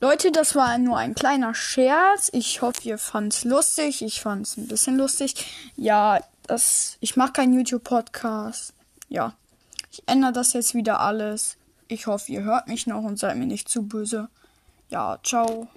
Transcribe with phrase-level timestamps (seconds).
[0.00, 2.30] Leute, das war nur ein kleiner Scherz.
[2.32, 4.00] Ich hoffe, ihr fand's lustig.
[4.02, 5.34] Ich fand's ein bisschen lustig.
[5.76, 8.74] Ja, das, ich mache keinen YouTube-Podcast.
[9.08, 9.34] Ja,
[9.90, 11.56] ich ändere das jetzt wieder alles.
[11.88, 14.28] Ich hoffe, ihr hört mich noch und seid mir nicht zu böse.
[14.88, 15.68] Ja, ciao.